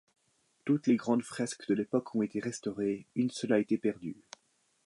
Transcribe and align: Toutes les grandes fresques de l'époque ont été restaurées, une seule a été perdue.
Toutes 0.65 0.87
les 0.87 0.95
grandes 0.95 1.21
fresques 1.21 1.67
de 1.67 1.75
l'époque 1.75 2.15
ont 2.15 2.23
été 2.23 2.39
restaurées, 2.39 3.05
une 3.13 3.29
seule 3.29 3.53
a 3.53 3.59
été 3.59 3.77
perdue. 3.77 4.17